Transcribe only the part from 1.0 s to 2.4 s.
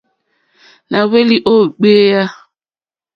hwélì ó ɡbèyà.